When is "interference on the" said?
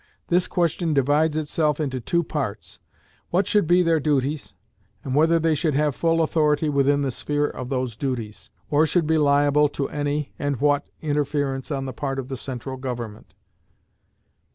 11.03-11.93